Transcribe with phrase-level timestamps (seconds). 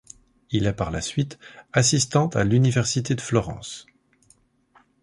[0.49, 1.37] Il est par la suite
[1.73, 3.85] assistant à l'université de Florence.